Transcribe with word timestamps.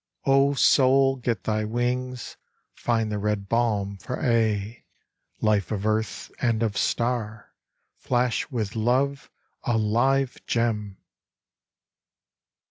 O 0.25 0.55
soul, 0.55 1.17
get 1.17 1.43
thy 1.43 1.63
wings, 1.63 2.35
Find 2.73 3.11
the 3.11 3.19
red 3.19 3.47
balm 3.47 3.97
for 3.97 4.19
aye, 4.19 4.83
(Life 5.41 5.71
of 5.71 5.85
earth 5.85 6.31
and 6.39 6.63
of 6.63 6.75
star!) 6.75 7.53
Flash 7.97 8.49
with 8.49 8.75
love, 8.75 9.29
a 9.61 9.77
live 9.77 10.43
gem! 10.47 10.97